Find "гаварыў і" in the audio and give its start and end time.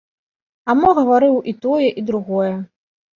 0.99-1.53